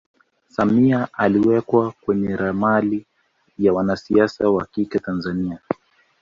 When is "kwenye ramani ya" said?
2.01-3.73